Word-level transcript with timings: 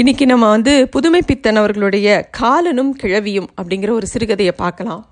இன்னைக்கு 0.00 0.24
நம்ம 0.26 0.46
வந்து 0.48 0.72
புதுமை 0.94 1.18
பித்தன் 1.26 1.58
அவர்களுடைய 1.60 2.06
காலனும் 2.38 2.90
கிழவியும் 3.02 3.46
அப்படிங்கிற 3.60 3.90
ஒரு 3.90 4.06
சிறுகதையை 4.12 4.52
பார்க்கலாம். 4.62 5.02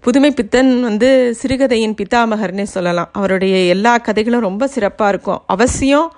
புதுமை 0.00 0.30
பித்தன் 0.38 0.72
வந்து 0.82 1.08
சிறுகதையின் 1.40 1.94
பித்தாமகர்னே 2.00 2.66
சொல்லலாம். 2.74 3.08
அவருடைய 3.12 3.54
எல்லா 3.74 3.94
கதைகளும் 4.08 4.44
ரொம்ப 4.48 4.66
சிறப்பாக 4.74 5.12
இருக்கும். 5.14 5.40
அவசியம் 5.54 6.08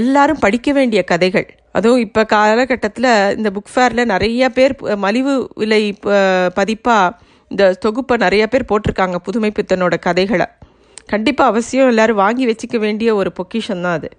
எல்லாரும் 0.00 0.42
படிக்க 0.44 0.72
வேண்டிய 0.72 1.02
கதைகள். 1.12 1.48
அதுவும் 1.78 2.02
இப்போ 2.06 2.24
காலகட்டத்தில் 2.34 3.10
இந்த 3.36 3.50
புக் 3.56 3.72
ஃபேரில் 3.74 4.10
நிறைய 4.14 4.50
பேர் 4.58 4.74
மலிவு 5.06 5.36
விலை 5.54 5.82
பதிப்பாக 6.58 7.16
இந்த 7.48 7.72
தொகுப்பை 7.86 8.18
நிறைய 8.26 8.46
பேர் 8.46 8.70
போட்டிருக்காங்க 8.72 9.18
புதுமை 9.28 9.52
பித்தனோட 9.60 9.94
கதைகளை. 10.08 10.48
கண்டிப்பாக 11.06 11.50
அவசியம் 11.50 11.88
எல்லோரும் 11.94 12.22
வாங்கி 12.24 12.44
வச்சுக்க 12.50 12.76
வேண்டிய 12.78 13.14
ஒரு 13.14 13.32
பொக்கிஷன் 13.38 13.86
தான் 13.86 13.96
அது. 14.00 14.10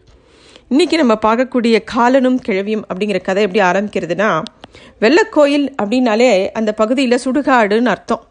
இன்றைக்கி 0.73 0.95
நம்ம 0.99 1.15
பார்க்கக்கூடிய 1.23 1.75
காலனும் 1.91 2.37
கிழவியும் 2.45 2.83
அப்படிங்கிற 2.89 3.19
கதை 3.25 3.41
எப்படி 3.45 3.59
ஆரம்பிக்கிறதுனா 3.69 4.29
வெள்ளக்கோயில் 5.03 5.65
அப்படின்னாலே 5.81 6.29
அந்த 6.59 6.71
பகுதியில் 6.79 7.15
சுடுகாடுன்னு 7.23 7.91
அர்த்தம். 7.93 8.23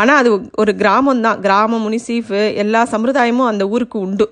ஆனால் 0.00 0.18
அது 0.20 0.30
ஒரு 0.62 0.72
கிராமம் 0.82 1.22
தான் 1.26 1.40
கிராமம் 1.46 1.82
முனிசீஃபு 1.84 2.40
எல்லா 2.62 2.80
சம்பிரதாயமும் 2.92 3.48
அந்த 3.52 3.64
ஊருக்கு 3.74 3.98
உண்டு. 4.06 4.26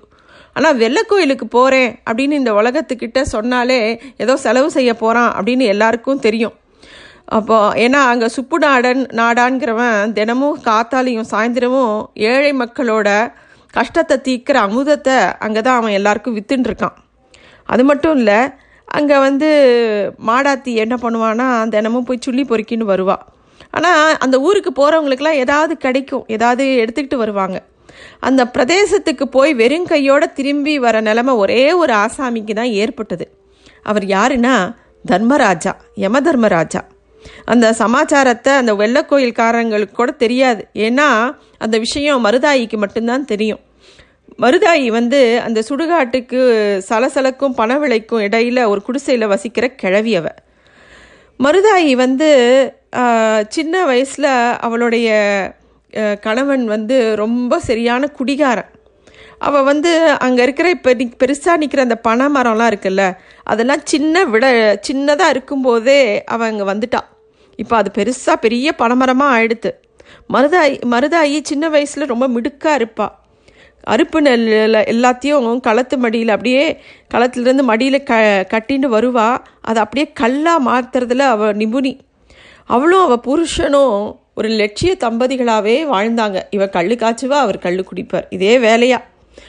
ஆனால் 0.57 0.77
வெள்ளக்கோயிலுக்கு 0.83 1.47
போகிறேன் 1.55 1.89
அப்படின்னு 2.09 2.37
இந்த 2.41 2.53
உலகத்துக்கிட்ட 2.59 3.23
சொன்னாலே 3.33 3.79
ஏதோ 4.25 4.35
செலவு 4.45 4.69
செய்ய 4.77 4.93
போகிறான் 5.01 5.31
அப்படின்னு 5.37 5.67
எல்லாருக்கும் 5.73 6.23
தெரியும். 6.27 6.55
அப்போ 7.39 7.57
ஏன்னா 7.85 8.03
அங்கே 8.11 8.29
சுப்பு 8.37 8.59
நாடன் 8.65 9.03
நாடான்கிறவன் 9.21 10.13
தினமும் 10.19 10.61
காத்தாலையும் 10.69 11.29
சாயந்தரமும் 11.33 11.97
ஏழை 12.29 12.53
மக்களோட 12.61 13.09
கஷ்டத்தை 13.73 14.19
தீர்க்கிற 14.29 14.59
அமுதத்தை 14.69 15.19
அங்கே 15.47 15.63
தான் 15.67 15.81
அவன் 15.81 15.97
எல்லாருக்கும் 15.99 16.37
வித்துன்னு 16.39 16.69
இருக்கான். 16.71 16.97
அது 17.67 17.83
மட்டும் 17.83 18.15
இல்லை 18.15 18.39
அங்கே 18.97 19.17
வந்து 19.17 19.49
மாடாத்தி 20.27 20.73
என்ன 20.83 20.95
பண்ணுவான்னா 21.01 21.47
தினமும் 21.67 22.07
போய் 22.09 22.23
சுள்ளி 22.25 22.43
பொறுக்கின்னு 22.43 22.91
வருவாள் 22.91 23.23
ஆனால் 23.77 24.17
அந்த 24.17 24.35
ஊருக்கு 24.39 24.71
போகிறவங்களுக்குலாம் 24.77 25.39
ஏதாவது 25.43 25.77
கிடைக்கும். 25.77 26.23
ஏதாவது 26.27 26.63
எடுத்துக்கிட்டு 26.83 27.15
வருவாங்க. 27.15 27.57
அந்த 28.19 28.41
பிரதேசத்துக்கு 28.55 29.25
போய் 29.35 29.51
வெறும் 29.53 29.87
கையோட 29.91 30.25
திரும்பி 30.39 30.79
வர 30.79 31.01
நிலமை 31.01 31.33
ஒரே 31.33 31.73
ஒரு 31.73 31.93
ஆசாமிக்கு 31.93 32.53
தான் 32.53 32.73
ஏற்பட்டது. 32.81 33.25
அவர் 33.83 34.05
யாருன்னா 34.15 34.55
தர்மராஜா 35.05 35.73
யம 36.03 36.21
தர்மராஜா 36.21 36.81
அந்த 37.45 37.65
சமாச்சாரத்தை 37.73 38.51
அந்த 38.61 38.73
வெள்ளக்கோயில்காரங்களுக்கு 38.73 39.95
கூட 39.95 40.11
தெரியாது. 40.23 40.61
ஏன்னா 40.87 41.07
அந்த 41.57 41.75
விஷயம் 41.77 42.25
மருதாயிக்கு 42.25 42.77
மட்டும்தான் 42.77 43.25
தெரியும். 43.25 43.61
மருதாயி 44.39 44.87
வந்து 44.97 45.19
அந்த 45.45 45.59
சுடுகாட்டுக்கு 45.67 46.39
சலசலக்கும் 46.87 47.55
பணவிளைக்கும் 47.59 48.23
இடையில் 48.25 48.69
ஒரு 48.71 48.81
குடிசையில் 48.87 49.31
வசிக்கிற 49.33 49.65
கிழவியவ 49.81 50.27
மருதாயி 51.39 51.93
வந்து 52.03 52.29
சின்ன 53.55 53.83
வயசில் 53.89 54.29
அவளுடைய 54.65 55.07
கணவன் 56.25 56.65
வந்து 56.75 56.95
ரொம்ப 57.23 57.59
சரியான 57.67 58.07
குடிகாரன். 58.17 58.71
அவள் 59.47 59.67
வந்து 59.71 59.91
அங்கே 60.25 60.41
இருக்கிற 60.45 60.67
இப்போ 60.75 60.91
நி 60.99 61.05
பெருசாக 61.21 61.59
நிற்கிற 61.61 61.81
அந்த 61.87 61.97
பனை 62.07 62.27
மரம்லாம் 62.35 62.69
இருக்குல்ல 62.71 63.03
அதெல்லாம் 63.51 63.83
சின்ன 63.91 64.23
விட 64.33 64.45
சின்னதாக 64.87 65.33
இருக்கும்போதே 65.35 65.99
அவள் 66.33 66.49
அங்கே 66.51 66.65
வந்துட்டா. 66.71 67.01
இப்போ 67.59 67.75
அது 67.81 67.91
பெருசாக 67.99 68.43
பெரிய 68.45 68.73
பனைமரமாக 68.81 69.35
ஆயிடுத்து. 69.37 69.71
மருதாயி 70.35 70.75
மருதாயி 70.93 71.39
சின்ன 71.51 71.69
வயசில் 71.75 72.11
ரொம்ப 72.13 72.27
மிடுக்காக 72.35 72.79
இருப்பாள் 72.79 73.15
அறுப்பு 73.87 74.19
நெல் 74.21 74.47
எல்லாத்தையும் 74.93 75.59
களத்து 75.59 75.97
மடியில் 75.97 76.29
அப்படியே 76.29 76.63
களத்துலேருந்து 77.13 77.63
மடியில் 77.63 78.03
க 78.03 78.13
கட்டின்னு 78.49 78.87
வருவா. 78.95 79.37
அதை 79.61 79.83
அப்படியே 79.83 80.11
கல்லாக 80.13 80.65
மாற்றுறதுல 80.69 81.19
அவள் 81.19 81.55
நிபுணி. 81.55 81.93
அவளும் 82.65 83.03
அவள் 83.07 83.25
புருஷனும் 83.27 84.15
ஒரு 84.35 84.49
லட்சிய 84.49 84.95
தம்பதிகளாகவே 84.99 85.75
வாழ்ந்தாங்க. 85.93 86.41
இவள் 86.49 86.73
கள்ளு 86.73 86.95
காய்ச்சுவா 87.03 87.37
அவர் 87.45 87.57
கல் 87.57 87.85
குடிப்பார். 87.91 88.27
இதே 88.29 88.57
வேலையா. 88.57 88.99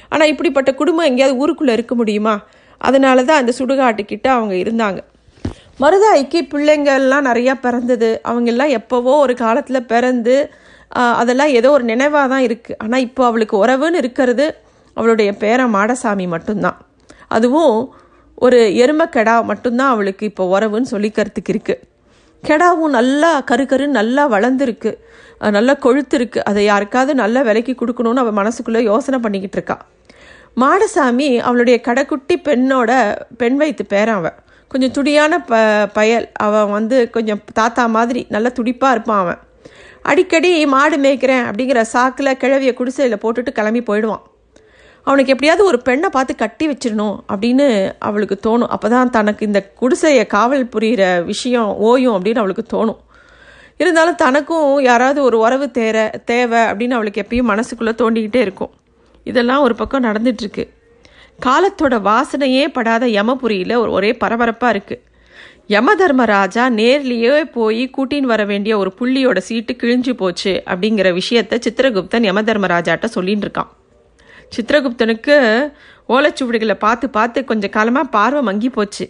ஆனால் 0.09 0.29
இப்படிப்பட்ட 0.29 0.75
குடும்பம் 0.75 1.05
எங்கேயாவது 1.05 1.39
ஊருக்குள்ளே 1.39 1.73
இருக்க 1.73 1.95
முடியுமா? 1.95 2.35
அதனால 2.79 3.25
தான் 3.25 3.41
அந்த 3.41 3.53
சுடுகாட்டுக்கிட்ட 3.59 4.27
அவங்க 4.27 4.55
இருந்தாங்க. 4.55 4.99
மருதாய்க்கு 5.83 6.39
பிள்ளைங்கள்லாம் 6.53 7.27
நிறையா 7.31 7.55
பிறந்தது. 7.65 8.09
அவங்கெல்லாம் 8.31 8.73
எப்போவோ 8.79 9.13
ஒரு 9.25 9.35
காலத்தில் 9.43 9.89
பிறந்து 9.93 10.37
அதெல்லாம் 11.21 11.53
ஏதோ 11.59 11.69
ஒரு 11.77 11.85
நினைவாக 11.91 12.27
தான் 12.33 12.45
இருக்குது 12.47 12.79
ஆனால் 12.85 13.05
இப்போ 13.07 13.23
அவளுக்கு 13.29 13.57
உறவுன்னு 13.65 14.01
இருக்கிறது 14.03 14.47
அவளுடைய 14.97 15.31
பேரன் 15.43 15.75
மாடசாமி 15.77 16.27
மட்டும்தான். 16.35 16.79
அதுவும் 17.37 17.77
ஒரு 18.47 18.59
எருமக்கெடா 18.85 19.35
மட்டும்தான் 19.51 19.93
அவளுக்கு 19.95 20.25
இப்போ 20.31 20.45
உறவுன்னு 20.55 20.93
சொல்லிக்கிறதுக்கு 20.95 21.53
இருக்குது 21.55 21.85
கெடாவும் 22.49 22.97
நல்லா 22.99 23.31
கரு 23.51 23.65
கருன்னு 23.71 23.99
நல்லா 24.01 24.25
வளர்ந்துருக்கு. 24.35 24.91
நல்லா 25.57 25.75
கொழுத்துருக்கு. 25.85 26.41
அதை 26.51 26.61
யாருக்காவது 26.71 27.13
நல்ல 27.23 27.39
விலைக்கு 27.49 27.73
கொடுக்கணும்னு 27.81 28.23
அவள் 28.25 28.39
மனசுக்குள்ளே 28.41 28.83
யோசனை 28.91 29.19
பண்ணிக்கிட்டு 29.25 29.59
இருக்கா. 29.59 29.77
மாடசாமி 30.63 31.29
அவளுடைய 31.47 31.79
கடைக்குட்டி 31.89 32.37
பெண்ணோட 32.49 32.91
பெண் 33.41 33.59
வைத்து 33.63 33.85
பேரன் 33.95 34.19
அவன். 34.21 34.39
கொஞ்சம் 34.73 34.95
துடியான 34.97 35.35
ப 35.51 35.61
பயல். 35.93 36.27
அவன் 36.47 36.71
வந்து 36.71 37.11
கொஞ்சம் 37.11 37.41
தாத்தா 37.53 37.87
மாதிரி 37.87 38.27
நல்லா 38.29 38.49
துடிப்பாக 38.49 38.95
இருப்பான் 38.95 39.23
அவன். 39.25 39.41
அடிக்கடி 40.03 40.67
மாடு 40.67 40.97
மேய்க்கிறேன் 40.97 41.47
அப்படிங்கிற 41.49 41.81
சாக்கில் 41.93 42.37
கிழவிய 42.37 42.75
குடிசையில் 42.75 43.23
போட்டுட்டு 43.23 43.51
கிளம்பி 43.51 43.83
போயிடுவான். 43.83 44.23
அவனுக்கு 45.03 45.33
எப்படியாவது 45.33 45.63
ஒரு 45.65 45.79
பெண்ணை 45.83 46.09
பார்த்து 46.11 46.35
கட்டி 46.35 46.65
வச்சிடணும் 46.69 47.17
அப்படின்னு 47.33 47.67
அவளுக்கு 47.99 48.37
தோணும். 48.47 48.73
அப்போ 48.77 48.89
தான் 48.89 49.11
தனக்கு 49.11 49.47
இந்த 49.47 49.61
குடிசையை 49.75 50.27
காவல் 50.27 50.65
புரிகிற 50.67 51.25
விஷயம் 51.25 51.71
ஓயும் 51.83 52.17
அப்படின்னு 52.17 52.43
அவளுக்கு 52.43 52.65
தோணும். 52.75 52.99
இருந்தாலும் 53.77 54.15
தனக்கும் 54.15 54.81
யாராவது 54.81 55.23
ஒரு 55.23 55.39
உறவு 55.39 55.67
தேர 55.79 56.25
தேவை 56.25 56.59
அப்படின்னு 56.59 56.97
அவளுக்கு 56.99 57.23
எப்பயும் 57.23 57.51
மனசுக்குள்ளே 57.53 57.93
தோண்டிக்கிட்டே 58.03 58.41
இருக்கும். 58.47 58.73
இதெல்லாம் 59.25 59.63
ஒரு 59.63 59.75
பக்கம் 59.75 60.05
நடந்துட்டுருக்கு 60.05 60.65
காலத்தோட 61.39 61.97
வாசனையே 62.01 62.63
படாத 62.77 63.07
யமபுரியில் 63.07 63.75
ஒரு 63.77 63.91
ஒரே 63.91 64.11
பரபரப்பாக 64.13 64.73
இருக்குது 64.75 65.03
யம 65.69 65.95
தர்மராஜா 65.95 66.63
நேர்லேயே 66.79 67.33
போய் 67.57 67.83
கூட்டின்னு 67.97 68.31
வர 68.33 68.43
வேண்டிய 68.45 68.73
ஒரு 68.79 68.91
புள்ளியோட 68.99 69.39
சீட்டு 69.39 69.73
கிழிஞ்சு 69.83 70.13
போச்சு 70.13 70.53
அப்படிங்கிற 70.67 71.09
விஷயத்த 71.19 71.59
சித்திரகுப்தன் 71.65 72.27
யம 72.29 72.43
தர்மராஜாட்ட 72.43 73.09
சொல்லின்னு 73.15 73.45
இருக்கான். 73.47 73.71
சித்திரகுப்தனுக்கு 74.55 75.37
ஓலைச்சுவடிகளை 76.09 76.77
பார்த்து 76.87 77.07
பார்த்து 77.11 77.45
கொஞ்சம் 77.45 77.75
காலமாக 77.77 78.13
பார்வை 78.17 78.43
மங்கி 78.43 78.71
போச்சு. 78.71 79.07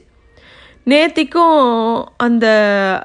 நேத்திக்கும் 0.86 1.56
அந்த 2.26 2.46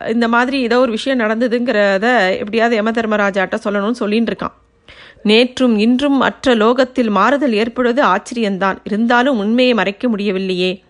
இந்த 0.09 0.27
மாதிரி 0.27 0.59
ஏதோ 0.61 0.79
ஒரு 0.79 0.91
விஷயம் 0.91 1.19
நடந்ததுங்கிறத 1.19 2.07
எப்படியாவது 2.41 2.77
யம 2.79 2.93
தர்மராஜாட்ட 2.99 3.57
சொல்லணும்னு 3.65 4.01
சொல்லின்னு 4.03 4.31
இருக்கான். 4.31 4.55
நேற்றும் 5.23 5.77
இன்றும் 5.77 6.17
மற்ற 6.17 6.55
லோகத்தில் 6.55 7.09
மாறுதல் 7.09 7.53
ஏற்படுவது 7.53 8.03
ஆச்சரியம்தான். 8.03 8.77
இருந்தாலும் 8.83 9.37
உண்மையை 9.37 9.73
மறைக்க 9.73 10.09
முடியவில்லையே. 10.09 10.83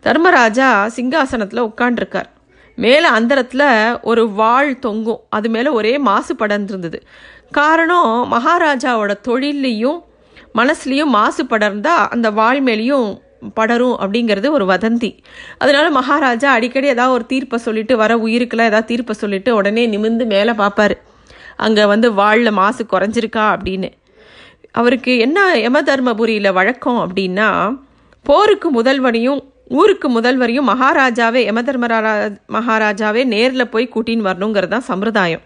தர்மராஜா 0.00 0.90
சிங்காசனத்தில் 0.96 1.66
உட்காண்டிருக்கார் 1.68 2.28
மேலே 2.76 3.06
அந்தரத்தில் 3.06 3.98
ஒரு 4.02 4.30
வாள் 4.30 4.78
தொங்கும். 4.78 5.20
அது 5.28 5.48
மேலே 5.48 5.68
ஒரே 5.68 5.98
மாசு 5.98 6.34
படர்ந்திருந்தது. 6.34 6.98
காரணம் 7.50 8.32
மகாராஜாவோட 8.32 9.20
தொழிலையும் 9.20 10.04
மனசுலேயும் 10.54 11.14
மாசு 11.18 11.44
படர்ந்தா 11.44 11.94
அந்த 12.14 12.30
வாள் 12.30 12.62
மேலேயும் 12.62 13.18
படரும் 13.54 13.96
அப்படிங்கிறது 13.98 14.50
ஒரு 14.50 14.64
வதந்தி. 14.64 15.18
அதனால 15.58 15.90
மகாராஜா 15.90 16.52
அடிக்கடி 16.52 16.86
ஏதாவது 16.86 17.14
ஒரு 17.14 17.26
தீர்ப்பை 17.26 17.58
சொல்லிட்டு 17.58 17.96
வர 17.96 18.16
உயிருக்கெல்லாம் 18.16 18.70
ஏதாவது 18.72 18.84
தீர்ப்பை 18.84 19.14
சொல்லிட்டு 19.14 19.54
உடனே 19.54 19.86
நிமிர்ந்து 19.86 20.26
மேலே 20.26 20.52
பார்ப்பாரு 20.52 20.96
அங்கே 21.56 21.84
வந்து 21.84 22.12
வாழில் 22.12 22.50
மாசு 22.50 22.86
குறைஞ்சிருக்கா 22.92 23.44
அப்படின்னு. 23.54 23.90
அவருக்கு 24.72 25.18
என்ன 25.18 25.58
யம 25.58 25.82
தர்மபுரியில் 25.82 26.52
வழக்கம் 26.52 27.00
அப்படின்னா 27.04 27.78
போருக்கு 28.22 28.82
முதல்வனையும் 28.82 29.40
ஊருக்கு 29.68 30.20
முதல்வரையும் 30.20 30.68
மகாராஜாவே 30.72 31.40
யம 31.44 31.62
தர்மரா 31.62 32.00
மகாராஜாவே 32.52 33.24
நேரில் 33.24 33.68
போய் 33.68 33.92
கூட்டின்னு 33.94 34.28
வரணுங்கிறது 34.28 34.68
தான் 34.68 34.90
சம்பிரதாயம் 34.90 35.44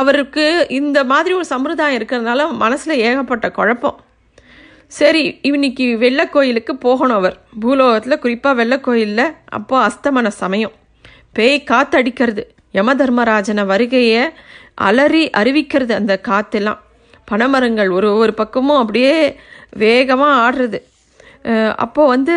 அவருக்கு 0.00 0.66
இந்த 0.68 1.04
மாதிரி 1.04 1.34
ஒரு 1.34 1.44
சம்பிரதாயம் 1.44 2.02
இருக்கிறதுனால 2.02 2.50
மனசில் 2.50 3.00
ஏகப்பட்ட 3.08 3.50
குழப்பம். 3.50 4.00
சரி 4.86 5.38
இன்னைக்கு 5.42 5.86
வெள்ளக்கோயிலுக்கு 6.00 6.72
போகணும் 6.72 7.16
அவர். 7.16 7.36
பூலோகத்தில் 7.60 8.18
குறிப்பாக 8.18 8.64
வெள்ளக்கோயிலில் 8.64 9.34
அப்போது 9.48 9.86
அஸ்தமன 9.88 10.28
சமயம். 10.28 10.72
பேய் 11.32 11.66
காத்தடிக்கிறது. 11.70 12.44
யமதர்மராஜன 12.78 13.64
வருகையை 13.66 14.22
அலறி 14.88 15.24
அறிவிக்கிறது 15.40 15.92
அந்த 16.00 16.14
காத்தெல்லாம். 16.28 16.80
பனைமரங்கள் 17.30 17.90
ஒரு 17.90 18.10
ஒரு 18.16 18.32
பக்கமும் 18.34 18.80
அப்படியே 18.82 19.14
வேகமாக 19.76 20.38
ஆடுறது. 20.44 20.78
அப்போது 21.76 22.12
வந்து 22.14 22.36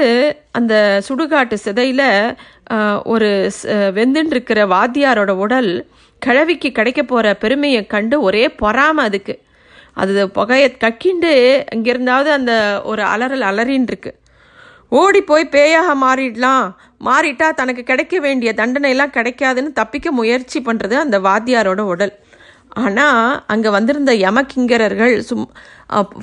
அந்த 0.52 0.74
சுடுகாட்டு 1.08 1.56
சிதையில் 1.66 2.08
ஒரு 3.04 3.30
வெந்துன்றிருக்கிற 3.98 4.60
வாத்தியாரோட 4.74 5.32
உடல் 5.46 5.72
கிழவிக்கு 6.22 6.70
கிடைக்க 6.72 7.02
போகிற 7.04 7.28
பெருமையை 7.44 7.82
கண்டு 7.94 8.16
ஒரே 8.22 8.44
பொறாமை 8.62 9.04
அதுக்கு. 9.10 9.36
அது 9.94 10.24
புகையை 10.30 10.68
கக்கிண்டு 10.84 11.32
இங்கிருந்தாவது 11.76 12.30
அந்த 12.32 12.54
ஒரு 12.84 13.04
அலறல் 13.04 13.48
அலறின்னு 13.50 13.90
இருக்கு 13.92 14.12
ஓடி 14.92 15.22
போய் 15.22 15.52
பேயாக 15.52 15.90
மாறிடலாம். 16.04 16.66
மாறிட்டா 17.06 17.48
தனக்கு 17.60 17.84
கிடைக்க 17.84 18.16
வேண்டிய 18.20 18.54
தண்டனை 18.54 18.90
எல்லாம் 18.90 19.14
கிடைக்காதுன்னு 19.18 19.72
தப்பிக்க 19.74 20.12
முயற்சி 20.12 20.60
பண்ணுறது 20.60 20.96
அந்த 20.96 21.20
வாத்தியாரோட 21.20 21.80
உடல். 21.94 22.14
ஆனால் 22.74 23.44
அங்கே 23.48 23.70
வந்திருந்த 23.70 24.12
யமகிங்கரர்கள் 24.16 25.16
சும் 25.22 25.48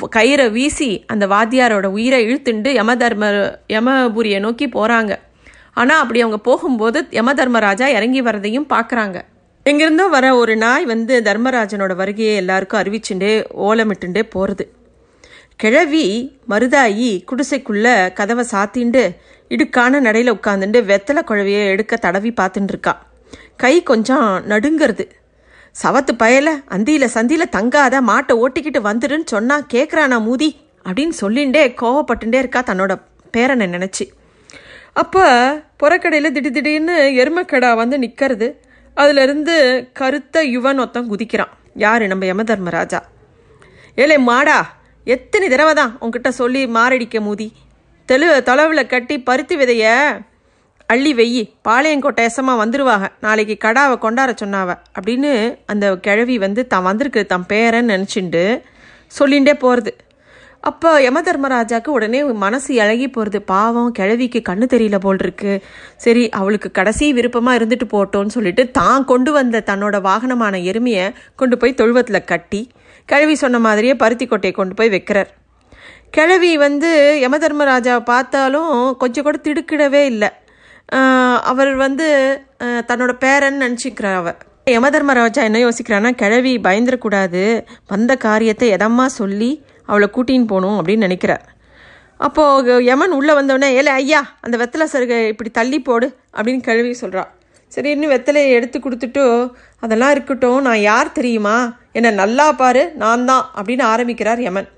கயிறை 0.09 0.51
வீசி 0.51 0.91
அந்த 1.07 1.25
வாத்தியாரோட 1.27 1.87
உயிரை 1.87 2.21
இழுத்துண்டு 2.27 2.71
யமதர்ம 2.73 3.25
யமபுரியை 3.69 4.41
நோக்கி 4.41 4.67
போகிறாங்க 4.69 5.15
ஆனால் 5.75 6.01
அப்படி 6.01 6.23
அவங்க 6.23 6.39
போகும்போது 6.43 7.01
யம 7.11 7.35
தர்மராஜா 7.35 7.89
இறங்கி 7.89 8.23
வரதையும் 8.23 8.71
பார்க்குறாங்க 8.75 9.19
எங்கிருந்தோ 9.67 10.05
வர 10.09 10.27
ஒரு 10.37 10.57
நாய் 10.57 10.85
வந்து 10.85 11.15
தர்மராஜனோட 11.23 11.95
வருகையை 11.95 12.35
எல்லாருக்கும் 12.37 12.81
அறிவிச்சுட்டு 12.81 13.31
ஓலமிட்டுண்டே 13.69 14.23
போகிறது 14.29 14.65
கிழவி 15.59 16.39
மருதாயி 16.49 17.25
குடிசைக்குள்ள 17.25 18.13
கதவை 18.13 18.45
சாத்திண்டு 18.51 19.17
இடுக்கான 19.49 20.01
நடையில் 20.01 20.33
உட்காந்துட்டு 20.33 20.81
வெத்தலை 20.91 21.23
குழவையை 21.23 21.67
எடுக்க 21.67 21.97
தடவி 21.97 22.33
பார்த்துட்டு 22.41 22.69
இருக்கா. 22.69 23.07
கை 23.57 23.83
கொஞ்சம் 23.83 24.45
நடுங்கிறது. 24.49 25.11
சவத்து 25.83 26.09
பயல 26.19 26.49
அந்தியில 26.69 27.09
சந்தியில 27.15 27.43
தங்காத 27.53 28.01
மாட்டை 28.07 28.33
ஓட்டிக்கிட்டு 28.33 28.81
வந்துடுன்னு 28.85 29.25
சொன்னா 29.25 29.67
கேட்குறானா 29.75 30.21
மூதி? 30.21 30.57
அப்படின்னு 30.85 31.13
சொல்லிண்டே 31.21 31.75
கோவப்பட்டுட்டே 31.83 32.35
இருக்கா 32.35 32.63
தன்னோட 32.63 33.01
பேரனை 33.33 33.67
நினச்சி. 33.67 34.09
அப்போ 34.93 35.55
புறக்கடையில் 35.83 36.33
திடீர் 36.33 36.53
திடீர்னு 36.53 36.99
எருமக்கடா 36.99 37.75
வந்து 37.75 37.99
நிற்கிறது 37.99 38.61
அதுலேருந்து 38.97 39.89
கருத்த 39.93 40.45
யுவன் 40.45 40.77
ஒருத்தன் 40.77 41.11
குதிக்கிறான். 41.11 41.53
யார்? 41.75 42.07
நம்ம 42.07 42.25
யமதர்மராஜா. 42.25 43.01
ஏலே 43.97 44.19
மாடா 44.19 44.77
எத்தனை 45.09 45.49
தடவை 45.49 45.75
தான் 45.75 45.93
உங்ககிட்ட 46.01 46.31
சொல்லி 46.31 46.67
மாரடிக்க 46.67 47.19
மூதி? 47.21 47.47
தெளு 48.09 48.43
தொலைவில் 48.43 48.87
கட்டி 48.87 49.17
பருத்தி 49.19 49.57
விதைய 49.57 49.85
அள்ளி 50.89 51.13
வெய்யி 51.15 51.43
பாளையங்கோட்டை 51.69 52.23
எசமா 52.29 52.53
வந்துருவாங்க 52.59 53.07
நாளைக்கு 53.21 53.55
கடாவை 53.65 53.99
கொண்டாட 53.99 54.35
சொன்னாவ. 54.41 54.69
அப்படின்னு 54.99 55.33
அந்த 55.67 55.97
கிழவி 55.97 56.39
வந்து 56.39 56.67
தான் 56.67 56.83
வந்திருக்கு 56.83 57.27
தன் 57.27 57.49
பேரன்னு 57.49 57.93
நினச்சிண்டு 57.95 58.45
சொல்லிகிட்டே 59.11 59.55
போகிறது 59.55 59.93
அப்போ 60.63 61.01
யமதர்மராஜாக்கு 61.01 61.91
உடனே 61.91 62.21
மனசு 62.25 62.75
இழகி 62.75 63.09
போகிறது 63.09 63.43
பாவம் 63.43 63.91
கிழவிக்கு 63.93 64.41
கண்ணு 64.49 64.67
தெரியல 64.67 64.99
போல் 64.99 65.19
இருக்கு 65.19 65.53
சரி 65.97 66.29
அவளுக்கு 66.31 66.71
கடைசி 66.71 67.13
விருப்பமாக 67.13 67.59
இருந்துட்டு 67.59 67.87
போட்டோன்னு 67.91 68.27
சொல்லிட்டு 68.27 68.71
தான் 68.71 69.05
கொண்டு 69.05 69.33
வந்த 69.33 69.63
தன்னோட 69.67 69.97
வாகனமான 70.01 70.59
எருமையை 70.65 71.05
கொண்டு 71.37 71.59
போய் 71.59 71.75
தொழுவத்தில் 71.75 72.25
கட்டி 72.25 72.61
கிழவி 73.11 73.35
சொன்ன 73.43 73.59
மாதிரியே 73.67 73.95
பருத்தி 74.03 74.27
கொட்டையை 74.27 74.55
கொண்டு 74.57 74.75
போய் 74.79 74.93
வைக்கிறார். 74.95 75.31
கிழவி 76.17 76.51
வந்து 76.65 76.91
யமதர்மராஜாவை 77.25 78.03
பார்த்தாலும் 78.13 78.75
கொஞ்சம் 79.03 79.27
கூட 79.27 79.39
திடுக்கிடவே 79.47 80.03
இல்லை. 80.13 80.31
அவர் 81.51 81.73
வந்து 81.85 82.07
தன்னோட 82.91 83.13
பேரன் 83.25 83.63
நினச்சிக்கிறா 83.65 84.13
யம 84.73 84.89
தர்மராஜா 84.95 85.43
என்ன 85.49 85.59
யோசிக்கிறான்னா 85.59 86.11
கிழவி 86.23 86.53
பயந்துடக்கூடாது 86.67 87.43
வந்த 87.93 88.13
காரியத்தை 88.27 88.67
எதம்மா 88.77 89.07
சொல்லி 89.21 89.51
அவளை 89.91 90.09
கூட்டின்னு 90.17 90.51
போகணும் 90.53 90.79
அப்படின்னு 90.79 91.07
நினைக்கிறார். 91.07 91.45
அப்போது 92.27 92.73
யமன் 92.85 93.17
உள்ளே 93.19 93.33
வந்தோடனே 93.39 93.69
ஏல 93.81 93.91
ஐயா 94.01 94.21
அந்த 94.45 94.55
வெத்தலை 94.63 94.87
சருகை 94.93 95.19
இப்படி 95.33 95.51
தள்ளி 95.59 95.79
போடு 95.89 96.07
அப்படின்னு 96.37 96.63
கிழவி 96.69 96.93
சொல்கிறாள் 97.03 97.31
சரின்னு 97.75 98.13
வெத்தலையை 98.13 98.51
எடுத்து 98.51 98.79
கொடுத்துட்டு 98.79 99.25
அதெல்லாம் 99.79 100.11
இருக்கட்டும் 100.11 100.63
நான் 100.63 100.81
யார் 100.81 101.13
தெரியுமா? 101.13 101.57
என்னை 101.93 102.11
நல்லா 102.11 102.53
பாரு 102.53 102.93
நான் 102.95 103.25
தான் 103.25 103.51
அப்படின்னு 103.57 103.83
ஆரம்பிக்கிறார் 103.83 104.41
யமன். 104.41 104.69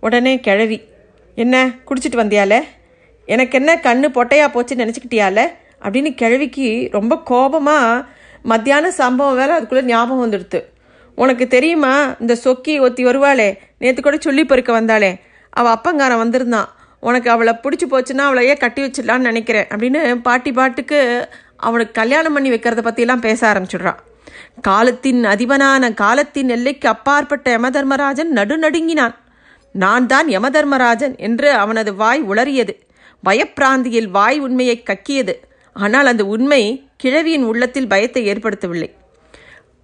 உடனே 0.00 0.40
கிழவி 0.40 0.78
என்ன 1.34 1.70
குடிச்சிட்டு 1.86 2.20
வந்தியாலே? 2.22 2.60
எனக்கு 3.28 3.58
என்ன 3.58 3.74
கண்ணு 3.76 4.08
பொட்டையா 4.16 4.46
போச்சுன்னு 4.54 4.82
நினச்சிக்கிட்டியால? 4.84 5.40
அப்படின்னு 5.82 6.14
கிழவிக்கு 6.14 6.88
ரொம்ப 6.92 7.18
கோபமாக 7.18 8.04
மத்தியான 8.42 8.90
சம்பவம் 8.90 9.36
வேலை 9.36 9.54
அதுக்குள்ளே 9.54 9.84
ஞாபகம் 9.84 10.24
வந்துடுது 10.24 10.60
உனக்கு 11.14 11.46
தெரியுமா 11.46 12.14
இந்த 12.20 12.36
சொக்கி 12.44 12.80
ஒத்தி 12.80 13.04
வருவாளே? 13.06 13.58
நேற்று 13.78 14.02
கூட 14.02 14.16
சொல்லி 14.20 14.44
பொறுக்க 14.44 14.80
வந்தாளே. 14.80 15.12
அவள் 15.50 15.72
அப்பங்காரன் 15.72 16.22
வந்திருந்தான் 16.24 16.68
உனக்கு 17.00 17.30
அவளை 17.30 17.52
பிடிச்சி 17.62 17.86
போச்சுன்னா 17.90 18.24
அவளையே 18.28 18.54
கட்டி 18.54 18.82
வச்சிடலான்னு 18.82 19.30
நினைக்கிறேன் 19.30 19.66
அப்படின்னு 19.66 20.14
பாட்டி 20.14 20.52
பாட்டுக்கு 20.52 21.28
அவனுக்கு 21.68 21.94
கல்யாணம் 22.00 22.34
பண்ணி 22.36 22.50
வைக்கிறத 22.54 22.82
பற்றிலாம் 22.86 23.24
பேச 23.26 23.40
ஆரம்பிச்சிடுறான் 23.50 24.00
காலத்தின் 24.68 25.20
அதிபனான 25.32 25.90
காலத்தின் 26.02 26.50
எல்லைக்கு 26.56 26.86
அப்பாற்பட்ட 26.88 27.46
யமதர்மராஜன் 27.56 28.30
நடுநடுங்கினான். 28.38 29.14
நான் 29.74 30.06
தான் 30.06 30.28
யமதர்மராஜன் 30.34 31.14
என்று 31.26 31.48
அவனது 31.62 31.90
வாய் 32.02 32.22
உளறியது. 32.30 32.74
பயப்பிராந்தியில் 33.22 34.08
வாய் 34.16 34.38
உண்மையை 34.46 34.76
கக்கியது. 34.90 35.34
ஆனால் 35.76 36.10
அந்த 36.12 36.22
உண்மை 36.34 36.62
கிழவியின் 37.02 37.46
உள்ளத்தில் 37.50 37.90
பயத்தை 37.92 38.22
ஏற்படுத்தவில்லை. 38.32 38.90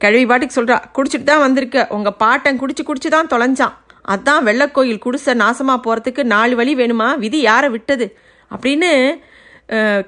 கிழவி 0.03 0.27
பாட்டுக்கு 0.27 0.57
சொல்கிறா 0.59 0.77
குடிச்சிட்டு 0.97 1.29
தான் 1.31 1.45
வந்திருக்க. 1.47 1.87
உங்கள் 1.97 2.19
பாட்டன் 2.23 2.61
குடிச்சு 2.63 2.83
குடிச்சு 2.89 3.11
தான் 3.17 3.31
தொலைஞ்சான். 3.33 3.75
அதான் 4.13 4.45
வெள்ளக்கோயில் 4.49 5.03
குடிசை 5.07 5.33
நாசமாக 5.43 5.79
போகிறதுக்கு 5.87 6.23
நாலு 6.35 6.55
வழி 6.61 6.75
வேணுமா? 6.75 7.09
விதி 7.25 7.41
யாரை 7.41 7.69
விட்டது? 7.71 8.07
அப்படின்னு 8.51 8.93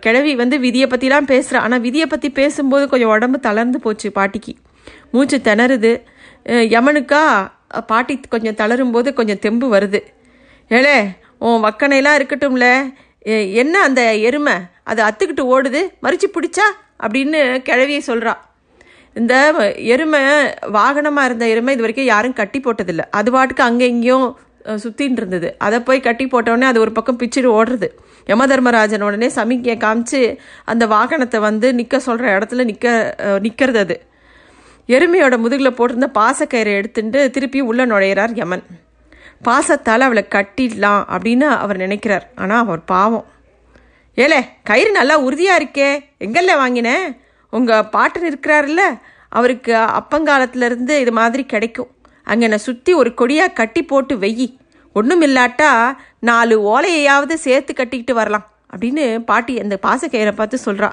கிழவி 0.05 0.33
வந்து 0.41 0.57
விதியை 0.65 0.87
பற்றிலாம் 0.93 1.29
பேசுகிறா 1.33 1.61
ஆனால் 1.67 1.83
விதியை 1.87 2.07
பற்றி 2.13 2.29
பேசும்போது 2.39 2.85
கொஞ்சம் 2.93 3.13
உடம்பு 3.15 3.39
தளர்ந்து 3.47 3.79
போச்சு 3.85 4.09
பாட்டிக்கு. 4.19 4.53
மூச்சு 5.15 5.37
திணறுது. 5.49 5.93
யமனுக்கா 6.75 7.23
பாட்டி 7.91 8.15
கொஞ்சம் 8.35 8.59
தளரும்போது 8.61 9.09
கொஞ்சம் 9.19 9.41
தெம்பு 9.45 9.67
வருது. 9.75 10.01
ஏலே 10.79 10.97
உன் 11.47 11.63
வக்கனையெல்லாம் 11.67 12.19
இருக்கட்டும்ல. 12.19 12.67
என்ன 13.63 13.75
அந்த 13.89 14.03
எருமை? 14.29 14.57
அதை 14.91 15.03
அத்துக்கிட்டு 15.09 15.45
ஓடுது. 15.55 15.83
மறிச்சு 16.05 16.29
பிடிச்சா? 16.37 16.67
அப்படின்னு 17.05 17.41
கிழவியை 17.69 18.03
சொல்கிறா 18.11 18.35
இந்த 19.21 19.35
எருமை 19.95 20.21
வாகனமாக 20.77 21.29
இருந்த 21.29 21.45
எருமை 21.53 21.73
இது 21.75 21.85
வரைக்கும் 21.85 22.11
யாரும் 22.13 22.39
கட்டி 22.39 22.59
போட்டதில்லை. 22.67 23.05
அது 23.19 23.31
பாட்டுக்கு 23.35 23.63
அங்கே 23.71 23.87
இங்கேயும் 23.95 24.29
சுற்றின்னு 24.85 25.21
இருந்தது. 25.21 25.49
அதை 25.67 25.79
போய் 25.89 26.07
கட்டி 26.07 26.25
போட்டோடனே 26.33 26.67
அது 26.71 26.81
ஒரு 26.85 26.93
பக்கம் 26.99 27.19
பிச்சுட்டு 27.23 27.51
ஓடுறது. 27.59 27.89
யமதர்மராஜன் 28.31 29.05
உடனே 29.09 29.29
சமிக்கையை 29.37 29.77
காமிச்சு 29.85 30.21
அந்த 30.73 30.87
வாகனத்தை 30.95 31.41
வந்து 31.49 31.69
நிற்க 31.81 32.01
சொல்கிற 32.07 32.27
இடத்துல 32.39 32.65
நிற்க 32.71 32.87
நிற்கிறது 33.47 33.81
அது. 33.85 33.97
எருமையோட 34.89 35.35
முதுகில் 35.43 35.77
போட்டிருந்த 35.79 36.09
பாசக்கயிறை 36.21 36.73
எடுத்துட்டு 36.81 37.21
திருப்பி 37.35 37.61
உள்ளே 37.71 37.85
நுழையிறார் 37.93 38.35
யமன். 38.41 38.65
பாசத்தால் 39.47 40.07
அவளை 40.07 40.25
கட்டிடலாம் 40.35 41.03
அப்படின்னு 41.15 41.47
அவர் 41.65 41.83
நினைக்கிறார். 41.85 42.27
ஆனால் 42.43 42.63
அவர் 42.65 42.83
பாவம். 42.93 43.27
ஏலே 44.17 44.41
கயிறு 44.69 44.91
நல்லா 44.99 45.17
உறுதியாக 45.27 45.61
இருக்கே. 45.61 45.91
எங்கல்ல 46.27 46.55
வாங்கினேன் 46.63 47.05
உங்கள் 47.53 47.89
பாட்டன் 47.95 48.29
இருக்கிறாருல்ல? 48.31 48.83
அவருக்கு 49.39 49.73
அப்பங்காலத்துலேருந்து 49.99 50.95
இது 51.05 51.13
மாதிரி 51.19 51.43
கிடைக்கும். 51.53 51.91
அங்கே 52.27 52.45
என்னை 52.49 52.59
சுற்றி 52.67 52.93
ஒரு 53.03 53.11
கொடியாக 53.21 53.57
கட்டி 53.61 53.83
போட்டு 53.93 54.15
வெயி. 54.25 54.49
ஒன்றும் 54.93 55.23
இல்லாட்டா 55.23 55.97
நாலு 56.21 56.55
ஓலையையாவது 56.61 57.35
சேர்த்து 57.35 57.75
கட்டிக்கிட்டு 57.75 58.15
வரலாம் 58.15 58.51
அப்படின்னு 58.77 59.19
பாட்டி 59.19 59.61
அந்த 59.61 59.79
பாசக்கயிறை 59.83 60.33
பார்த்து 60.33 60.59
சொல்கிறா 60.65 60.91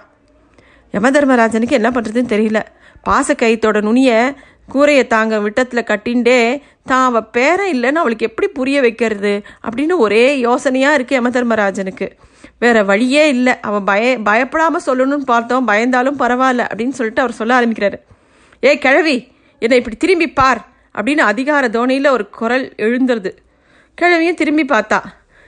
யமதர்மராஜனுக்கு 0.94 1.72
என்ன 1.72 1.90
பண்ணுறதுன்னு 1.90 2.34
தெரியல. 2.36 2.62
பாசக்கயித்தோட 3.10 3.82
நுனியை 3.82 4.34
கூரையை 4.68 5.08
தாங்க 5.08 5.40
விட்டத்தில் 5.40 5.84
கட்டின்டே 5.84 6.62
தான் 6.86 7.06
அவள் 7.06 7.24
பேரன் 7.32 7.74
இல்லைன்னு 7.74 8.02
அவளுக்கு 8.04 8.26
எப்படி 8.26 8.48
புரிய 8.48 8.82
வைக்கிறது? 8.82 9.42
அப்படின்னு 9.64 9.98
ஒரே 9.98 10.42
யோசனையாக 10.42 10.98
இருக்குது 10.98 11.20
யமதர்மராஜனுக்கு. 11.20 12.10
வேற 12.60 12.84
வழியே 12.84 13.28
இல்லை. 13.28 13.60
அவன் 13.60 13.84
பய 13.84 14.18
பயப்படாமல் 14.20 14.82
சொல்லணும்னு 14.86 15.26
பார்த்தோம். 15.26 15.68
பயந்தாலும் 15.68 16.20
பரவாயில்ல. 16.20 16.68
அப்படின்னு 16.74 16.98
சொல்லிட்டு 17.00 17.22
அவர் 17.22 17.32
சொல்ல 17.32 17.62
ஆரம்பிக்கிறாரு. 17.62 17.98
ஏய் 18.60 18.78
கிழவி 18.78 19.32
என்னை 19.60 19.78
இப்படி 19.78 19.96
திரும்பி 19.96 20.30
பார். 20.30 20.68
அப்படின்னு 20.96 21.26
அதிகார 21.32 21.68
தோணியில் 21.68 22.10
ஒரு 22.10 22.30
குரல் 22.30 22.74
எழுந்துருது 22.78 23.32
கிழவியும் 24.02 24.36
திரும்பி 24.36 24.66
பார்த்தா. 24.66 25.00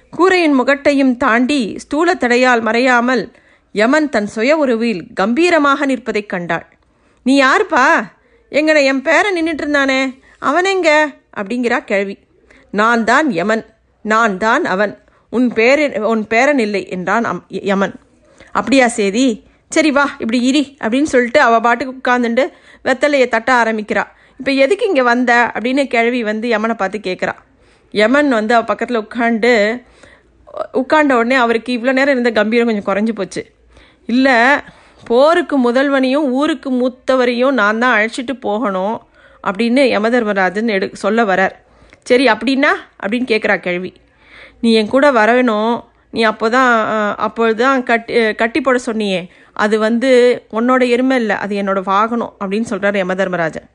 கூரையின் 0.10 0.60
முகட்டையும் 0.60 1.18
தாண்டி 1.18 1.74
ஸ்தூல 1.78 2.14
தடையால் 2.14 2.62
மறையாமல் 2.62 3.34
யமன் 3.72 4.10
தன் 4.10 4.28
சுய 4.28 4.58
உருவில் 4.58 5.08
கம்பீரமாக 5.14 5.86
நிற்பதைக் 5.86 6.30
கண்டாள். 6.30 6.66
நீ 7.24 7.42
யாருப்பா? 7.42 7.86
எங்கட 8.52 8.84
என் 8.84 9.02
பேரன் 9.02 9.36
நின்றுட்டு 9.36 9.62
இருந்தானே 9.62 10.20
அவன் 10.40 10.66
அப்படிங்கிறா 11.38 11.84
கிழவி. 11.84 12.18
நான் 12.72 13.04
தான் 13.04 13.32
யமன். 13.32 13.66
நான் 14.02 14.38
தான் 14.38 14.66
அவன். 14.66 14.98
உன் 15.30 15.54
பேரன் 15.54 16.04
உன் 16.04 16.28
பேரன் 16.28 16.60
இல்லை 16.60 16.88
என்றான் 16.90 17.24
அம்- 17.24 17.44
யமன். 17.48 17.94
அப்படியா 18.52 18.88
சேதி. 18.88 19.44
சரி 19.70 19.92
வா 19.92 20.10
இப்படி 20.12 20.42
இரி 20.42 20.78
அப்படின்னு 20.84 21.04
சொல்லிட்டு 21.04 21.42
அவள் 21.42 21.62
பாட்டுக்கு 21.62 22.12
உட்காந்துட்டு 22.12 22.50
வெத்தலையை 22.84 23.28
தட்ட 23.28 23.64
ஆரம்பிக்கிறா. 23.64 24.04
இப்போ 24.38 24.52
எதுக்கு 24.52 24.86
இங்கே 24.86 25.02
வந்த? 25.02 25.52
அப்படின்னு 25.54 25.88
கிழவி 25.88 26.24
வந்து 26.24 26.50
யமனை 26.50 26.74
பார்த்து 26.74 26.98
கேட்குறா 26.98 27.34
யமன் 27.94 28.30
வந்து 28.40 28.54
அவள் 28.56 28.70
பக்கத்தில் 28.72 29.04
உட்காந்து 29.06 29.54
உட்காண்ட 30.80 31.12
உடனே 31.20 31.36
அவருக்கு 31.36 31.72
இவ்வளோ 31.78 31.94
நேரம் 31.98 32.16
இருந்த 32.16 32.32
கம்பீரம் 32.38 32.70
கொஞ்சம் 32.70 32.90
குறைஞ்சி 32.90 33.14
போச்சு. 33.20 33.42
இல்லை 34.06 34.38
போருக்கு 35.10 35.56
முதல்வனையும் 35.68 36.28
ஊருக்கு 36.40 36.70
மூத்தவரையும் 36.72 37.58
நான் 37.62 37.82
தான் 37.84 37.96
அழைச்சிட்டு 37.98 38.34
போகணும் 38.48 38.98
அப்படின்னு 39.44 39.84
யமதர்மராஜன் 39.96 40.74
எடு 40.76 40.88
சொல்ல 41.04 41.24
வரார். 41.24 41.56
சரி 42.10 42.26
அப்படின்னா? 42.34 42.72
அப்படின்னு 43.02 43.28
கேட்குறா 43.32 43.56
கேள்வி. 43.60 43.92
நீ 44.62 44.70
என் 44.80 44.94
கூட 44.96 45.06
வரவேணும் 45.12 45.74
நீ 46.16 46.22
அப்போ 46.30 46.48
தான் 46.56 46.72
அப்பொழுது 47.26 47.60
தான் 47.64 47.84
கட்டி 47.90 48.14
கட்டி 48.42 48.60
போட 48.62 48.78
சொன்னியே. 48.86 49.22
அது 49.64 49.76
வந்து 49.80 50.10
உன்னோட 50.60 50.82
எருமை 50.96 51.18
இல்லை 51.22 51.36
அது 51.44 51.54
என்னோட 51.62 51.80
வாகனம் 51.84 52.34
அப்படின்னு 52.40 52.70
சொல்கிறார் 52.72 53.02
யமதர்மராஜன். 53.04 53.68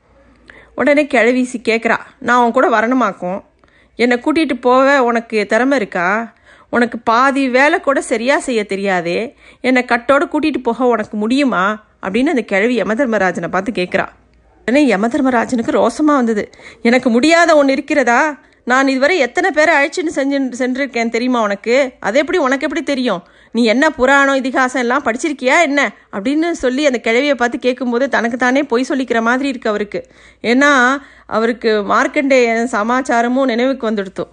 உடனே 0.79 1.03
கிழவிசி 1.13 1.59
கேட்குறா 1.69 1.97
நான் 2.27 2.41
உன் 2.43 2.57
கூட 2.57 2.67
வரணுமாக்கும்? 2.77 3.39
என்னை 3.97 4.17
கூட்டிகிட்டு 4.17 4.61
போக 4.61 5.03
உனக்கு 5.03 5.45
திறமை 5.45 5.77
இருக்கா? 5.77 6.33
உனக்கு 6.69 6.97
பாதி 6.99 7.49
வேலை 7.49 7.79
கூட 7.79 8.01
சரியாக 8.01 8.41
செய்ய 8.41 8.63
தெரியாதே. 8.63 9.35
என்னை 9.61 9.85
கட்டோடு 9.85 10.25
கூட்டிகிட்டு 10.25 10.63
போக 10.63 10.85
உனக்கு 10.85 11.17
முடியுமா? 11.17 11.85
அப்படின்னு 12.01 12.25
அந்த 12.25 12.41
கிழவி 12.41 12.81
யமதர்மராஜனை 12.81 13.47
பார்த்து 13.47 13.71
கேட்குறா. 13.71 14.07
உடனே 14.65 14.95
யமதர்மராஜனுக்கு 14.95 15.71
ரோசமாக 15.71 16.17
வந்தது. 16.19 16.49
எனக்கு 16.81 17.09
முடியாத 17.09 17.55
ஒன்று 17.55 17.71
இருக்கிறதா? 17.73 18.37
நான் 18.67 18.87
இதுவரை 18.87 19.17
எத்தனை 19.17 19.49
பேரை 19.51 19.73
அழைச்சின்னு 19.75 20.11
செஞ்சு 20.15 20.37
சென்றிருக்கேன் 20.57 21.09
தெரியுமா 21.09 21.41
உனக்கு? 21.41 21.75
அது 21.99 22.19
எப்படி 22.19 22.37
உனக்கு 22.37 22.65
எப்படி 22.65 22.83
தெரியும்? 22.83 23.21
நீ 23.51 23.63
என்ன 23.63 23.89
புராணம் 23.89 24.35
இதிகாசம் 24.35 24.81
எல்லாம் 24.81 25.03
படிச்சிருக்கியா 25.03 25.55
என்ன? 25.61 25.91
அப்படின்னு 26.11 26.51
சொல்லி 26.51 26.85
அந்த 26.85 26.99
கிழவியை 27.03 27.33
பார்த்து 27.33 27.59
கேட்கும்போது 27.59 28.09
தனக்கு 28.09 28.37
தானே 28.37 28.63
பொய் 28.63 28.85
சொல்லிக்கிற 28.89 29.21
மாதிரி 29.21 29.47
இருக்கு 29.49 29.69
அவருக்கு. 29.69 30.01
ஏன்னா 30.41 30.97
அவருக்கு 31.25 31.83
மார்க்கண்டேய 31.83 32.67
சமாச்சாரமும் 32.71 33.51
நினைவுக்கு 33.53 33.91
வந்துடுத்தோம் 33.91 34.31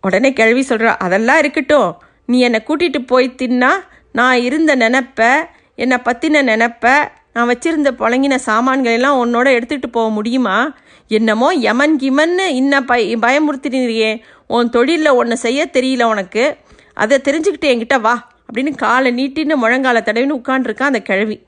உடனே 0.00 0.32
கிழவி 0.32 0.64
சொல்கிறா 0.68 0.94
அதெல்லாம் 1.06 1.38
இருக்கட்டும். 1.38 1.90
நீ 2.26 2.40
என்னை 2.40 2.62
கூட்டிகிட்டு 2.68 3.06
போய் 3.06 3.34
தின்னா 3.42 3.72
நான் 4.12 4.38
இருந்த 4.40 4.74
நினப்ப 4.76 5.48
என்னை 5.74 5.96
பற்றின 6.04 6.42
நினப்ப 6.42 7.12
நான் 7.36 7.48
வச்சிருந்த 7.48 7.90
புழங்கின 7.98 8.38
சாமான்களெல்லாம் 8.46 9.18
உன்னோட 9.22 9.48
எடுத்துகிட்டு 9.56 9.86
போக 9.86 10.10
முடியுமா? 10.10 10.74
என்னமோ 11.08 11.54
யமன் 11.54 11.96
கிமன்னு 11.96 12.38
இன்ன 12.38 12.80
பய 12.82 13.16
பயமுறுத்தினியே 13.16 14.22
உன் 14.46 14.68
தொழிலில் 14.68 15.08
ஒன்று 15.08 15.36
செய்ய 15.36 15.70
தெரியல 15.72 16.02
உனக்கு. 16.02 16.56
அதை 16.94 17.18
தெரிஞ்சுக்கிட்டு 17.24 17.68
என்கிட்ட 17.72 18.00
வா 18.00 18.28
அப்படின்னு 18.46 18.76
காலை 18.76 19.12
நீட்டின்னு 19.14 19.54
முழங்கால 19.62 20.00
தடவின்னு 20.00 20.38
உட்காண்டிருக்கான் 20.38 20.82
அந்த 20.82 21.00
கிழவி. 21.00 21.42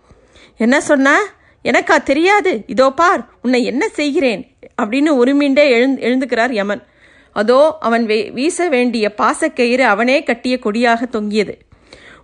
என்ன 0.56 0.80
சொன்ன? 0.80 1.22
எனக்கா 1.64 2.02
தெரியாது. 2.02 2.62
இதோ 2.66 2.90
பார் 2.90 3.28
உன்னை 3.42 3.64
என்ன 3.64 3.88
செய்கிறேன்? 3.88 4.56
அப்படின்னு 4.82 5.10
உரிமீண்டே 5.24 5.66
எழுந் 5.70 5.98
எழுந்துக்கிறார் 5.98 6.50
யமன். 6.50 6.82
அதோ 7.32 7.76
அவன் 7.80 8.06
வே 8.06 8.30
வீச 8.30 8.68
வேண்டிய 8.68 9.14
பாசக்கயிறு 9.18 9.80
அவனே 9.80 10.22
கட்டிய 10.22 10.58
கொடியாக 10.58 11.06
தொங்கியது. 11.06 11.58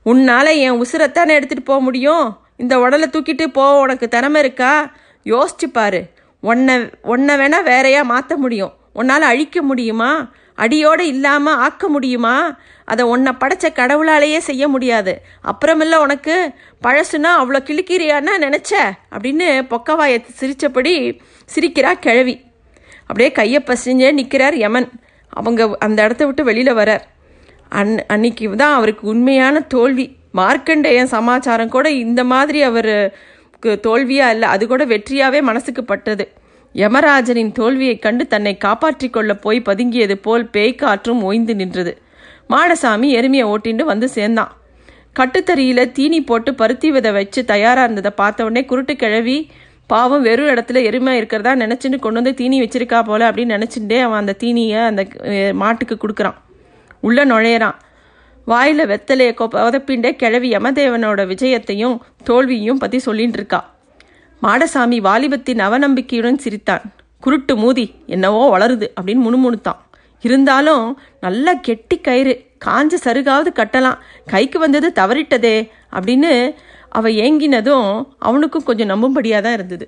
உன்னால் 0.02 0.46
என் 0.46 0.82
உசுரத்தானே 0.82 1.34
எடுத்துகிட்டு 1.40 1.64
போக 1.64 1.80
முடியும்? 1.80 2.38
இந்த 2.56 2.78
உடலை 2.78 3.08
தூக்கிட்டு 3.08 3.46
போ 3.46 3.80
உனக்கு 3.80 4.08
திறமை 4.08 4.40
இருக்கா? 4.40 4.92
யோசிச்சு 5.24 5.66
பாரு. 5.72 6.10
உன்னை 6.40 6.90
உன்னை 7.02 7.36
வேணால் 7.36 7.62
வேறையாக 7.62 8.04
மாற்ற 8.04 8.36
முடியும். 8.36 8.72
உன்னால் 8.92 9.22
அழிக்க 9.22 9.62
முடியுமா? 9.62 10.30
அடியோடு 10.54 11.06
இல்லாமல் 11.06 11.54
ஆக்க 11.54 11.88
முடியுமா? 11.88 12.56
அதை 12.84 13.04
உன்னை 13.04 13.32
படைச்ச 13.40 13.68
கடவுளாலேயே 13.74 14.38
செய்ய 14.38 14.68
முடியாது. 14.68 15.22
அப்புறமில்ல 15.44 15.94
உனக்கு 15.96 16.50
பழசுனா 16.82 17.30
அவ்வளோ 17.40 17.60
கிளிக்கிறியான்னா 17.62 18.30
நினச்ச? 18.40 18.72
அப்படின்னு 19.12 19.66
பொக்கவாயை 19.70 20.24
சிரித்தபடி 20.32 21.20
சிரிக்கிறா 21.54 21.92
கிழவி. 21.92 22.40
அப்படியே 23.00 23.32
கையை 23.32 23.62
பசிஞ்சே 23.66 24.12
நிற்கிறார் 24.12 24.56
யமன். 24.56 24.88
அவங்க 25.28 25.76
அந்த 25.78 26.02
இடத்த 26.02 26.24
விட்டு 26.26 26.44
வெளியில் 26.44 26.74
வரார். 26.74 27.00
அன் 27.68 28.06
அன்னைக்கு 28.06 28.56
தான் 28.56 28.74
அவருக்கு 28.74 29.08
உண்மையான 29.08 29.60
தோல்வி. 29.60 30.16
மார்க்கண்டேயன் 30.38 31.12
சமாச்சாரம் 31.16 31.74
கூட 31.74 31.90
இந்த 32.04 32.24
மாதிரி 32.32 32.60
அவர் 32.62 32.94
தோல்வியா 33.86 34.26
இல்லை. 34.34 34.48
அது 34.54 34.64
கூட 34.66 34.82
வெற்றியாவே 34.92 35.40
மனசுக்கு 35.42 35.84
பட்டது. 35.84 36.24
யமராஜனின் 36.74 37.52
தோல்வியைக் 37.58 38.02
கண்டு 38.02 38.26
தன்னை 38.26 38.52
காப்பாற்றிக் 38.56 39.12
கொள்ள 39.12 39.32
போய் 39.44 39.62
பதுங்கியது 39.68 40.14
போல் 40.26 40.48
பேய்க்காற்றும் 40.52 41.20
ஓய்ந்து 41.28 41.54
நின்றது. 41.54 41.92
மாடசாமி 42.48 43.08
எருமையை 43.18 43.44
ஓட்டிண்டு 43.54 43.84
வந்து 43.84 44.08
சேர்ந்தான். 44.08 44.52
கட்டுத்தறியில 45.18 45.92
தீனி 45.92 46.18
போட்டு 46.20 46.54
பருத்தி 46.54 46.90
விதை 46.90 47.12
வச்சு 47.12 47.44
தயாரா 47.44 47.82
இருந்ததை 47.82 48.10
பார்த்த 48.10 48.44
உடனே 48.44 48.64
குருட்டு 48.64 48.96
கிழவி 48.96 49.36
பாவம் 49.86 50.22
வெறும் 50.22 50.46
இடத்துல 50.46 50.82
எருமை 50.88 51.16
இருக்கிறதா 51.16 51.52
நினச்சின்னு 51.52 51.98
கொண்டு 51.98 52.18
வந்து 52.20 52.34
தீனி 52.34 52.58
வச்சிருக்கா 52.60 53.00
போல 53.04 53.30
அப்படின்னு 53.30 53.54
நினச்சிட்டே 53.56 53.98
அவன் 54.00 54.18
அந்த 54.18 54.34
தீனியை 54.38 54.80
அந்த 54.86 55.02
மாட்டுக்கு 55.52 55.96
கொடுக்குறான். 55.96 56.38
உள்ளே 57.00 57.24
நுழையிறான். 57.24 57.78
வாயில 58.46 58.86
வெத்தலையை 58.90 59.32
பதப்பிண்டே 59.54 60.10
கிழவி 60.22 60.48
யமதேவனோட 60.56 61.20
விஜயத்தையும் 61.30 61.96
தோல்வியையும் 62.28 62.80
பற்றி 62.82 62.98
சொல்லிட்டு 62.98 63.38
இருக்கா. 63.38 63.60
மாடசாமி 64.42 64.98
வாலிபத்தின் 65.08 65.62
அவநம்பிக்கையுடன் 65.66 66.42
சிரித்தான். 66.44 66.84
குருட்டு 67.20 67.54
மூதி 67.56 67.86
என்னவோ 68.06 68.42
வளருது 68.54 68.86
அப்படின்னு 69.00 69.22
முணுமுணுத்தான். 69.26 69.80
இருந்தாலும் 70.20 70.84
நல்லா 71.20 71.52
கெட்டி 71.54 71.96
கயிறு 72.00 72.34
காஞ்ச 72.64 72.94
சருகாவது 73.04 73.50
கட்டலாம் 73.60 73.98
கைக்கு 74.26 74.58
வந்தது 74.58 74.88
தவறிட்டதே 75.00 75.56
அப்படின்னு 75.96 76.54
அவ 76.88 77.08
ஏங்கினதும் 77.08 77.88
அவனுக்கும் 78.18 78.62
கொஞ்சம் 78.62 78.90
நம்பும்படியாக 78.92 79.42
தான் 79.42 79.52
இருந்தது. 79.52 79.86